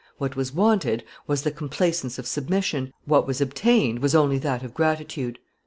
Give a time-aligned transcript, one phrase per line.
[0.17, 4.73] "What was wanted was the complaisance of submission, what was obtained was only that of
[4.73, 5.37] gratitude."